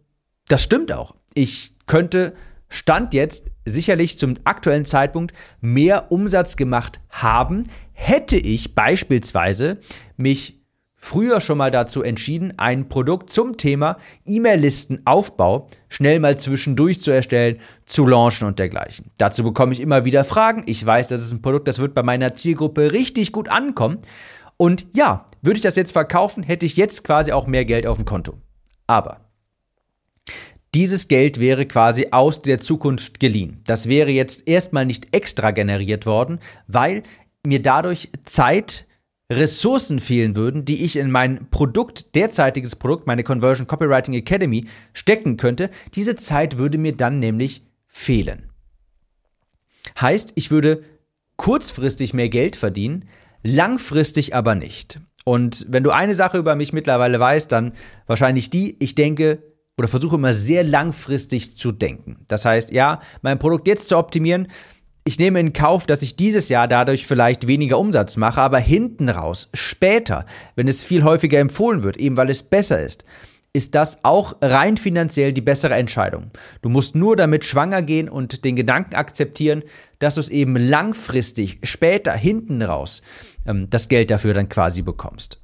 das 0.47 0.63
stimmt 0.63 0.91
auch. 0.91 1.15
Ich 1.33 1.73
könnte 1.87 2.33
Stand 2.69 3.13
jetzt 3.13 3.51
sicherlich 3.65 4.17
zum 4.17 4.35
aktuellen 4.43 4.85
Zeitpunkt 4.85 5.33
mehr 5.61 6.11
Umsatz 6.11 6.55
gemacht 6.55 6.99
haben, 7.09 7.67
hätte 7.93 8.37
ich 8.37 8.75
beispielsweise 8.75 9.79
mich 10.17 10.64
früher 11.05 11.39
schon 11.39 11.59
mal 11.59 11.69
dazu 11.69 12.01
entschieden, 12.01 12.53
ein 12.57 12.89
Produkt 12.89 13.29
zum 13.29 13.57
Thema 13.57 13.97
E-Mail-Listenaufbau 14.25 15.67
schnell 15.87 16.19
mal 16.19 16.37
zwischendurch 16.37 16.99
zu 16.99 17.11
erstellen, 17.11 17.59
zu 17.85 18.07
launchen 18.07 18.47
und 18.47 18.57
dergleichen. 18.57 19.11
Dazu 19.19 19.43
bekomme 19.43 19.73
ich 19.73 19.81
immer 19.81 20.03
wieder 20.03 20.23
Fragen. 20.23 20.63
Ich 20.65 20.83
weiß, 20.83 21.07
das 21.07 21.21
ist 21.21 21.31
ein 21.31 21.43
Produkt, 21.43 21.67
das 21.67 21.77
wird 21.77 21.93
bei 21.93 22.01
meiner 22.01 22.33
Zielgruppe 22.33 22.91
richtig 22.91 23.31
gut 23.31 23.49
ankommen. 23.49 23.99
Und 24.57 24.87
ja, 24.95 25.27
würde 25.43 25.57
ich 25.57 25.61
das 25.61 25.75
jetzt 25.75 25.91
verkaufen, 25.91 26.41
hätte 26.41 26.65
ich 26.65 26.75
jetzt 26.75 27.03
quasi 27.03 27.31
auch 27.31 27.45
mehr 27.45 27.65
Geld 27.65 27.85
auf 27.85 27.97
dem 27.97 28.05
Konto. 28.05 28.39
Aber 28.87 29.21
dieses 30.73 31.07
Geld 31.07 31.39
wäre 31.39 31.67
quasi 31.67 32.07
aus 32.11 32.41
der 32.41 32.59
Zukunft 32.59 33.19
geliehen. 33.19 33.61
Das 33.67 33.87
wäre 33.87 34.09
jetzt 34.09 34.47
erstmal 34.47 34.87
nicht 34.87 35.15
extra 35.15 35.51
generiert 35.51 36.07
worden, 36.07 36.39
weil 36.67 37.03
mir 37.45 37.61
dadurch 37.61 38.09
Zeit, 38.25 38.87
Ressourcen 39.31 39.99
fehlen 39.99 40.35
würden, 40.35 40.65
die 40.65 40.83
ich 40.85 40.97
in 40.97 41.09
mein 41.09 41.49
Produkt, 41.49 42.15
derzeitiges 42.15 42.75
Produkt, 42.75 43.07
meine 43.07 43.23
Conversion 43.23 43.65
Copywriting 43.65 44.13
Academy, 44.13 44.67
stecken 44.93 45.37
könnte. 45.37 45.69
Diese 45.95 46.15
Zeit 46.15 46.57
würde 46.57 46.77
mir 46.77 46.95
dann 46.95 47.19
nämlich 47.19 47.63
fehlen. 47.87 48.51
Heißt, 49.99 50.33
ich 50.35 50.51
würde 50.51 50.83
kurzfristig 51.37 52.13
mehr 52.13 52.29
Geld 52.29 52.55
verdienen, 52.55 53.05
langfristig 53.43 54.35
aber 54.35 54.53
nicht. 54.53 54.99
Und 55.23 55.65
wenn 55.69 55.83
du 55.83 55.89
eine 55.89 56.13
Sache 56.13 56.37
über 56.37 56.55
mich 56.55 56.71
mittlerweile 56.71 57.19
weißt, 57.19 57.51
dann 57.51 57.73
wahrscheinlich 58.05 58.51
die, 58.51 58.75
ich 58.79 58.93
denke 58.93 59.41
oder 59.77 59.87
versuche 59.87 60.15
immer 60.15 60.33
sehr 60.33 60.63
langfristig 60.63 61.57
zu 61.57 61.71
denken. 61.71 62.23
Das 62.27 62.45
heißt, 62.45 62.71
ja, 62.71 63.01
mein 63.21 63.39
Produkt 63.39 63.67
jetzt 63.67 63.89
zu 63.89 63.97
optimieren, 63.97 64.47
ich 65.07 65.19
nehme 65.19 65.39
in 65.39 65.53
Kauf, 65.53 65.85
dass 65.85 66.01
ich 66.01 66.15
dieses 66.15 66.49
Jahr 66.49 66.67
dadurch 66.67 67.05
vielleicht 67.05 67.45
weniger 67.45 67.77
Umsatz 67.77 68.17
mache, 68.17 68.41
aber 68.41 68.57
hinten 68.57 69.07
raus, 69.07 69.49
später, 69.53 70.25
wenn 70.55 70.67
es 70.67 70.83
viel 70.83 71.03
häufiger 71.03 71.39
empfohlen 71.39 71.83
wird, 71.83 71.97
eben 71.97 72.17
weil 72.17 72.31
es 72.31 72.41
besser 72.41 72.81
ist, 72.81 73.05
ist 73.53 73.75
das 73.75 74.03
auch 74.03 74.35
rein 74.41 74.77
finanziell 74.77 75.31
die 75.31 75.41
bessere 75.41 75.75
Entscheidung. 75.75 76.31
Du 76.63 76.69
musst 76.69 76.95
nur 76.95 77.15
damit 77.15 77.45
schwanger 77.45 77.83
gehen 77.83 78.09
und 78.09 78.43
den 78.43 78.55
Gedanken 78.55 78.95
akzeptieren, 78.95 79.63
dass 79.99 80.15
du 80.15 80.21
es 80.21 80.29
eben 80.29 80.57
langfristig, 80.57 81.59
später, 81.63 82.11
hinten 82.13 82.63
raus, 82.63 83.03
ähm, 83.45 83.67
das 83.69 83.87
Geld 83.87 84.09
dafür 84.09 84.33
dann 84.33 84.49
quasi 84.49 84.81
bekommst. 84.81 85.39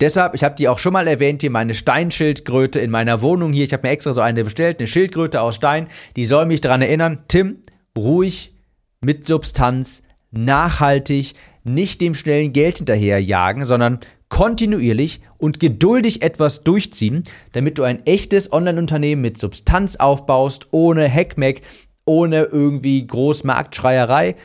Deshalb, 0.00 0.34
ich 0.34 0.42
habe 0.42 0.56
die 0.56 0.68
auch 0.68 0.78
schon 0.78 0.94
mal 0.94 1.06
erwähnt, 1.06 1.42
hier 1.42 1.50
meine 1.50 1.74
Steinschildkröte 1.74 2.80
in 2.80 2.90
meiner 2.90 3.20
Wohnung 3.20 3.52
hier. 3.52 3.64
Ich 3.64 3.72
habe 3.72 3.86
mir 3.86 3.92
extra 3.92 4.12
so 4.12 4.22
eine 4.22 4.42
bestellt, 4.42 4.80
eine 4.80 4.88
Schildkröte 4.88 5.42
aus 5.42 5.54
Stein. 5.56 5.88
Die 6.16 6.24
soll 6.24 6.46
mich 6.46 6.60
daran 6.60 6.82
erinnern, 6.82 7.24
Tim, 7.28 7.62
ruhig, 7.96 8.52
mit 9.00 9.26
Substanz, 9.26 10.02
nachhaltig, 10.30 11.34
nicht 11.64 12.00
dem 12.00 12.14
schnellen 12.14 12.52
Geld 12.52 12.78
hinterherjagen, 12.78 13.64
sondern 13.64 14.00
kontinuierlich 14.28 15.20
und 15.38 15.60
geduldig 15.60 16.22
etwas 16.22 16.62
durchziehen, 16.62 17.22
damit 17.52 17.78
du 17.78 17.84
ein 17.84 18.04
echtes 18.06 18.52
Online-Unternehmen 18.52 19.22
mit 19.22 19.38
Substanz 19.38 19.96
aufbaust, 19.96 20.68
ohne 20.72 21.10
Hackmack, 21.10 21.60
ohne 22.04 22.44
irgendwie 22.44 23.06
Großmarktschreierei, 23.06 24.36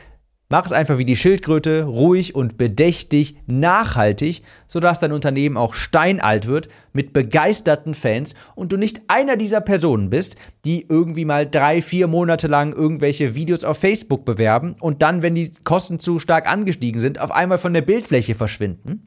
Mach 0.52 0.66
es 0.66 0.72
einfach 0.72 0.98
wie 0.98 1.06
die 1.06 1.16
Schildkröte, 1.16 1.84
ruhig 1.84 2.34
und 2.34 2.58
bedächtig, 2.58 3.36
nachhaltig, 3.46 4.42
sodass 4.66 5.00
dein 5.00 5.12
Unternehmen 5.12 5.56
auch 5.56 5.72
steinalt 5.72 6.46
wird 6.46 6.68
mit 6.92 7.14
begeisterten 7.14 7.94
Fans 7.94 8.34
und 8.54 8.70
du 8.70 8.76
nicht 8.76 9.00
einer 9.08 9.38
dieser 9.38 9.62
Personen 9.62 10.10
bist, 10.10 10.36
die 10.66 10.84
irgendwie 10.86 11.24
mal 11.24 11.48
drei, 11.48 11.80
vier 11.80 12.06
Monate 12.06 12.48
lang 12.48 12.74
irgendwelche 12.74 13.34
Videos 13.34 13.64
auf 13.64 13.78
Facebook 13.78 14.26
bewerben 14.26 14.76
und 14.78 15.00
dann, 15.00 15.22
wenn 15.22 15.34
die 15.34 15.50
Kosten 15.64 15.98
zu 15.98 16.18
stark 16.18 16.46
angestiegen 16.46 17.00
sind, 17.00 17.18
auf 17.18 17.30
einmal 17.30 17.56
von 17.56 17.72
der 17.72 17.80
Bildfläche 17.80 18.34
verschwinden. 18.34 19.04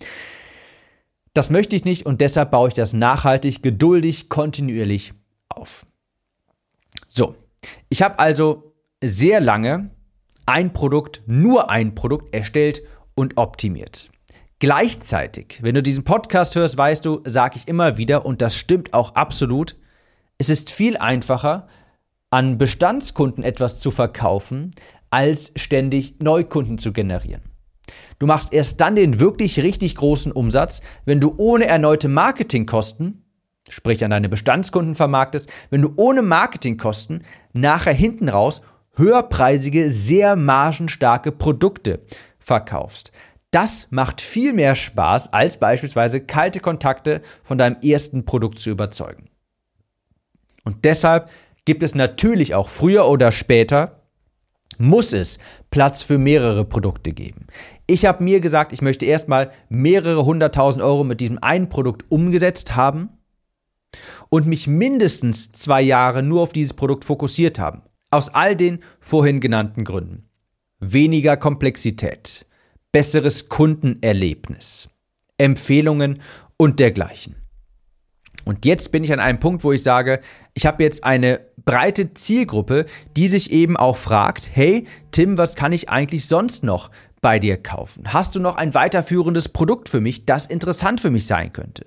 Das 1.36 1.52
möchte 1.52 1.76
ich 1.76 1.86
nicht 1.86 2.08
und 2.08 2.22
deshalb 2.22 2.50
baue 2.50 2.70
ich 2.70 2.74
das 2.74 2.94
nachhaltig, 2.94 3.62
geduldig, 3.62 4.30
kontinuierlich 4.30 5.14
auf. 5.50 5.86
So, 7.08 7.36
ich 7.90 8.02
habe 8.02 8.18
also 8.18 8.74
sehr 9.00 9.42
lange 9.42 9.92
ein 10.46 10.74
Produkt, 10.74 11.22
nur 11.26 11.70
ein 11.70 11.96
Produkt 11.96 12.34
erstellt 12.34 12.84
und 13.16 13.38
optimiert. 13.38 14.10
Gleichzeitig, 14.60 15.60
wenn 15.62 15.76
du 15.76 15.84
diesen 15.84 16.04
Podcast 16.04 16.56
hörst, 16.56 16.78
weißt 16.78 17.06
du, 17.06 17.22
sage 17.26 17.58
ich 17.58 17.68
immer 17.68 17.98
wieder, 17.98 18.26
und 18.26 18.42
das 18.42 18.56
stimmt 18.56 18.94
auch 18.94 19.16
absolut, 19.16 19.76
es 20.38 20.50
ist 20.50 20.72
viel 20.72 20.98
einfacher, 20.98 21.68
an 22.30 22.58
Bestandskunden 22.58 23.44
etwas 23.44 23.80
zu 23.80 23.92
verkaufen, 23.92 24.72
als 25.10 25.52
ständig 25.56 26.16
Neukunden 26.20 26.78
zu 26.78 26.92
generieren. 26.94 27.42
Du 28.20 28.28
machst 28.28 28.54
erst 28.54 28.82
dann 28.82 28.96
den 28.96 29.20
wirklich 29.20 29.60
richtig 29.60 29.96
großen 29.96 30.32
Umsatz, 30.32 30.82
wenn 31.06 31.20
du 31.20 31.34
ohne 31.38 31.66
erneute 31.66 32.08
Marketingkosten, 32.08 33.24
sprich 33.70 34.04
an 34.04 34.12
deine 34.12 34.30
Bestandskunden 34.30 34.96
vermarktest, 34.96 35.50
wenn 35.70 35.82
du 35.82 35.94
ohne 35.96 36.22
Marketingkosten 36.22 37.24
nachher 37.54 37.94
hinten 37.94 38.30
raus 38.30 38.62
höherpreisige, 38.96 39.90
sehr 39.90 40.36
margenstarke 40.36 41.32
Produkte 41.32 42.00
verkaufst. 42.40 43.12
Das 43.52 43.88
macht 43.90 44.20
viel 44.22 44.54
mehr 44.54 44.76
Spaß, 44.76 45.32
als 45.32 45.58
beispielsweise 45.58 46.22
kalte 46.22 46.60
Kontakte 46.60 47.22
von 47.42 47.58
deinem 47.58 47.78
ersten 47.82 48.26
Produkt 48.26 48.60
zu 48.60 48.70
überzeugen. 48.70 49.30
Und 50.66 50.84
deshalb 50.84 51.30
gibt 51.64 51.84
es 51.84 51.96
natürlich 51.96 52.54
auch 52.54 52.70
früher 52.70 53.08
oder 53.08 53.32
später, 53.32 54.02
muss 54.78 55.14
es 55.14 55.40
Platz 55.72 56.04
für 56.04 56.18
mehrere 56.18 56.66
Produkte 56.66 57.14
geben. 57.14 57.48
Ich 57.88 58.06
habe 58.06 58.24
mir 58.24 58.42
gesagt, 58.42 58.74
ich 58.74 58.82
möchte 58.82 59.06
erstmal 59.06 59.52
mehrere 59.70 60.26
hunderttausend 60.26 60.84
Euro 60.84 61.04
mit 61.04 61.22
diesem 61.22 61.42
einen 61.42 61.70
Produkt 61.70 62.04
umgesetzt 62.10 62.76
haben 62.76 63.10
und 64.30 64.48
mich 64.48 64.68
mindestens 64.68 65.52
zwei 65.54 65.82
Jahre 65.82 66.24
nur 66.24 66.42
auf 66.42 66.52
dieses 66.52 66.74
Produkt 66.74 67.06
fokussiert 67.06 67.58
haben. 67.58 67.84
Aus 68.16 68.30
all 68.30 68.56
den 68.56 68.80
vorhin 69.02 69.42
genannten 69.42 69.84
Gründen. 69.84 70.30
Weniger 70.80 71.36
Komplexität, 71.36 72.46
besseres 72.94 73.50
Kundenerlebnis, 73.50 74.88
Empfehlungen 75.38 76.22
und 76.56 76.80
dergleichen. 76.80 77.36
Und 78.46 78.64
jetzt 78.66 78.94
bin 78.94 79.04
ich 79.04 79.12
an 79.12 79.20
einem 79.20 79.42
Punkt, 79.42 79.66
wo 79.66 79.74
ich 79.74 79.84
sage, 79.84 80.22
ich 80.54 80.66
habe 80.66 80.82
jetzt 80.82 81.04
eine 81.04 81.42
breite 81.66 82.14
Zielgruppe, 82.14 82.86
die 83.18 83.28
sich 83.28 83.52
eben 83.52 83.76
auch 83.76 83.98
fragt, 83.98 84.50
hey 84.54 84.88
Tim, 85.12 85.38
was 85.38 85.56
kann 85.56 85.74
ich 85.74 85.90
eigentlich 85.90 86.26
sonst 86.26 86.64
noch 86.64 86.92
bei 87.20 87.38
dir 87.38 87.62
kaufen? 87.62 88.14
Hast 88.14 88.34
du 88.34 88.40
noch 88.40 88.56
ein 88.56 88.74
weiterführendes 88.74 89.50
Produkt 89.50 89.90
für 89.90 90.00
mich, 90.00 90.26
das 90.26 90.48
interessant 90.48 91.02
für 91.02 91.12
mich 91.12 91.28
sein 91.28 91.52
könnte? 91.52 91.86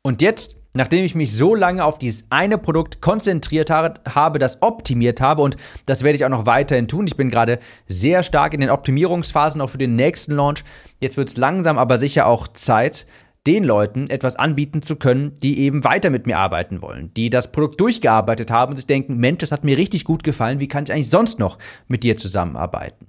Und 0.00 0.22
jetzt 0.22 0.56
nachdem 0.76 1.04
ich 1.04 1.14
mich 1.14 1.32
so 1.32 1.54
lange 1.54 1.84
auf 1.84 1.98
dieses 1.98 2.26
eine 2.30 2.58
Produkt 2.58 3.00
konzentriert 3.00 3.70
habe, 3.70 4.38
das 4.38 4.62
optimiert 4.62 5.20
habe 5.20 5.42
und 5.42 5.56
das 5.86 6.02
werde 6.02 6.16
ich 6.16 6.24
auch 6.24 6.30
noch 6.30 6.46
weiterhin 6.46 6.88
tun. 6.88 7.06
Ich 7.06 7.16
bin 7.16 7.30
gerade 7.30 7.58
sehr 7.86 8.22
stark 8.22 8.54
in 8.54 8.60
den 8.60 8.70
Optimierungsphasen 8.70 9.60
auch 9.60 9.70
für 9.70 9.78
den 9.78 9.96
nächsten 9.96 10.32
Launch. 10.32 10.64
Jetzt 11.00 11.16
wird 11.16 11.28
es 11.28 11.36
langsam 11.36 11.78
aber 11.78 11.98
sicher 11.98 12.26
auch 12.26 12.48
Zeit, 12.48 13.06
den 13.46 13.64
Leuten 13.64 14.10
etwas 14.10 14.36
anbieten 14.36 14.82
zu 14.82 14.96
können, 14.96 15.38
die 15.42 15.60
eben 15.60 15.84
weiter 15.84 16.10
mit 16.10 16.26
mir 16.26 16.38
arbeiten 16.38 16.82
wollen, 16.82 17.12
die 17.14 17.30
das 17.30 17.52
Produkt 17.52 17.80
durchgearbeitet 17.80 18.50
haben 18.50 18.70
und 18.70 18.76
sich 18.76 18.86
denken, 18.86 19.18
Mensch, 19.18 19.38
das 19.38 19.52
hat 19.52 19.64
mir 19.64 19.78
richtig 19.78 20.04
gut 20.04 20.24
gefallen, 20.24 20.58
wie 20.58 20.68
kann 20.68 20.84
ich 20.84 20.92
eigentlich 20.92 21.10
sonst 21.10 21.38
noch 21.38 21.58
mit 21.86 22.02
dir 22.02 22.16
zusammenarbeiten? 22.16 23.06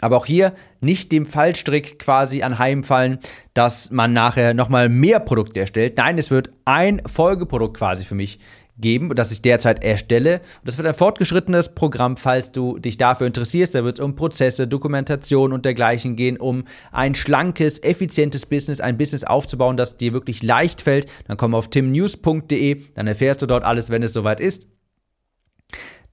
Aber 0.00 0.18
auch 0.18 0.26
hier 0.26 0.52
nicht 0.80 1.10
dem 1.10 1.24
Fallstrick 1.24 1.98
quasi 1.98 2.42
anheimfallen, 2.42 3.18
dass 3.54 3.90
man 3.90 4.12
nachher 4.12 4.52
nochmal 4.52 4.88
mehr 4.88 5.20
Produkte 5.20 5.60
erstellt. 5.60 5.96
Nein, 5.96 6.18
es 6.18 6.30
wird 6.30 6.50
ein 6.66 7.00
Folgeprodukt 7.06 7.78
quasi 7.78 8.04
für 8.04 8.14
mich 8.14 8.38
geben, 8.78 9.14
das 9.14 9.32
ich 9.32 9.42
derzeit 9.42 9.82
erstelle. 9.82 10.40
Und 10.40 10.68
das 10.68 10.76
wird 10.78 10.86
ein 10.86 10.94
fortgeschrittenes 10.94 11.74
Programm, 11.74 12.16
falls 12.16 12.52
du 12.52 12.78
dich 12.78 12.98
dafür 12.98 13.26
interessierst. 13.26 13.74
Da 13.74 13.84
wird 13.84 13.98
es 13.98 14.04
um 14.04 14.16
Prozesse, 14.16 14.68
Dokumentation 14.68 15.52
und 15.52 15.64
dergleichen 15.64 16.16
gehen, 16.16 16.36
um 16.36 16.64
ein 16.92 17.14
schlankes, 17.14 17.82
effizientes 17.82 18.46
Business, 18.46 18.80
ein 18.80 18.98
Business 18.98 19.24
aufzubauen, 19.24 19.76
das 19.76 19.96
dir 19.96 20.12
wirklich 20.12 20.42
leicht 20.42 20.82
fällt. 20.82 21.06
Dann 21.26 21.36
komm 21.36 21.54
auf 21.54 21.68
timnews.de, 21.68 22.82
dann 22.94 23.06
erfährst 23.06 23.42
du 23.42 23.46
dort 23.46 23.64
alles, 23.64 23.90
wenn 23.90 24.02
es 24.02 24.12
soweit 24.12 24.40
ist. 24.40 24.68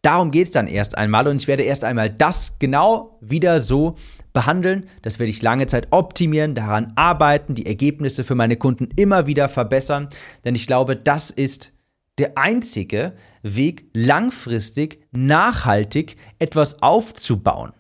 Darum 0.04 0.32
geht 0.32 0.48
es 0.48 0.52
dann 0.52 0.68
erst 0.68 0.98
einmal 0.98 1.28
und 1.28 1.42
ich 1.42 1.48
werde 1.48 1.64
erst 1.64 1.86
einmal 1.86 2.10
das 2.10 2.58
genau 2.60 3.18
wieder 3.22 3.62
so 3.62 3.96
behandeln. 4.34 4.90
Das 5.02 5.18
werde 5.18 5.30
ich 5.30 5.42
lange 5.42 5.66
Zeit 5.68 5.88
optimieren, 5.92 6.56
daran 6.56 6.92
arbeiten, 6.96 7.56
die 7.56 7.66
Ergebnisse 7.66 8.26
für 8.26 8.36
meine 8.36 8.58
Kunden 8.58 8.90
immer 8.98 9.28
wieder 9.28 9.48
verbessern, 9.48 10.10
denn 10.44 10.56
ich 10.56 10.68
glaube, 10.68 10.98
das 10.98 11.32
ist 11.32 11.72
der 12.18 12.38
einzige 12.38 13.14
Weg, 13.44 13.86
langfristig, 13.94 15.08
nachhaltig 15.12 16.18
etwas 16.38 16.82
aufzubauen. 16.84 17.72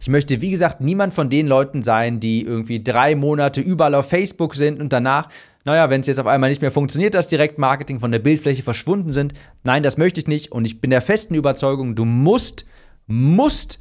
Ich 0.00 0.08
möchte, 0.08 0.40
wie 0.40 0.50
gesagt, 0.50 0.80
niemand 0.80 1.14
von 1.14 1.28
den 1.28 1.46
Leuten 1.46 1.82
sein, 1.82 2.20
die 2.20 2.42
irgendwie 2.42 2.82
drei 2.82 3.14
Monate 3.14 3.60
überall 3.60 3.94
auf 3.94 4.08
Facebook 4.08 4.54
sind 4.54 4.80
und 4.80 4.92
danach, 4.92 5.28
naja, 5.64 5.90
wenn 5.90 6.00
es 6.00 6.06
jetzt 6.06 6.18
auf 6.18 6.26
einmal 6.26 6.50
nicht 6.50 6.62
mehr 6.62 6.70
funktioniert, 6.70 7.14
das 7.14 7.28
Direktmarketing 7.28 8.00
von 8.00 8.10
der 8.10 8.18
Bildfläche 8.18 8.62
verschwunden 8.62 9.12
sind. 9.12 9.34
Nein, 9.62 9.82
das 9.82 9.98
möchte 9.98 10.20
ich 10.20 10.26
nicht. 10.26 10.52
Und 10.52 10.64
ich 10.64 10.80
bin 10.80 10.90
der 10.90 11.02
festen 11.02 11.34
Überzeugung, 11.34 11.94
du 11.94 12.04
musst, 12.04 12.64
musst 13.06 13.78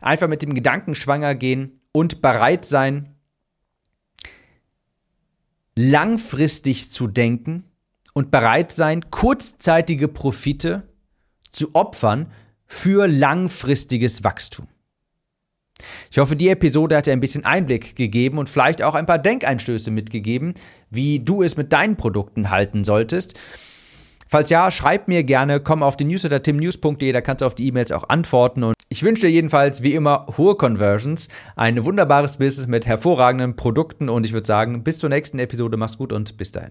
einfach 0.00 0.28
mit 0.28 0.42
dem 0.42 0.54
Gedanken 0.54 0.94
schwanger 0.94 1.34
gehen 1.34 1.74
und 1.92 2.20
bereit 2.20 2.64
sein, 2.64 3.14
langfristig 5.76 6.90
zu 6.92 7.06
denken 7.06 7.64
und 8.12 8.30
bereit 8.30 8.72
sein, 8.72 9.10
kurzzeitige 9.10 10.08
Profite 10.08 10.82
zu 11.52 11.74
opfern 11.74 12.30
für 12.66 13.06
langfristiges 13.06 14.24
Wachstum. 14.24 14.68
Ich 16.10 16.18
hoffe, 16.18 16.36
die 16.36 16.48
Episode 16.48 16.96
hat 16.96 17.06
dir 17.06 17.12
ein 17.12 17.20
bisschen 17.20 17.44
Einblick 17.44 17.96
gegeben 17.96 18.38
und 18.38 18.48
vielleicht 18.48 18.82
auch 18.82 18.94
ein 18.94 19.06
paar 19.06 19.18
Denkeinstöße 19.18 19.90
mitgegeben, 19.90 20.54
wie 20.90 21.20
du 21.20 21.42
es 21.42 21.56
mit 21.56 21.72
deinen 21.72 21.96
Produkten 21.96 22.50
halten 22.50 22.84
solltest. 22.84 23.34
Falls 24.30 24.48
ja, 24.48 24.70
schreib 24.70 25.08
mir 25.08 25.24
gerne, 25.24 25.58
komm 25.58 25.82
auf 25.82 25.96
den 25.96 26.06
Newsletter 26.06 26.40
timnews.de, 26.40 27.10
da 27.10 27.20
kannst 27.20 27.42
du 27.42 27.46
auf 27.46 27.56
die 27.56 27.66
E-Mails 27.66 27.90
auch 27.90 28.08
antworten. 28.08 28.62
Und 28.62 28.74
ich 28.88 29.02
wünsche 29.02 29.22
dir 29.22 29.32
jedenfalls 29.32 29.82
wie 29.82 29.94
immer 29.94 30.26
hohe 30.36 30.54
Conversions, 30.54 31.28
ein 31.56 31.84
wunderbares 31.84 32.36
Business 32.36 32.68
mit 32.68 32.86
hervorragenden 32.86 33.56
Produkten 33.56 34.08
und 34.08 34.24
ich 34.24 34.32
würde 34.32 34.46
sagen, 34.46 34.84
bis 34.84 34.98
zur 34.98 35.08
nächsten 35.08 35.40
Episode, 35.40 35.76
mach's 35.76 35.98
gut 35.98 36.12
und 36.12 36.36
bis 36.36 36.52
dahin. 36.52 36.68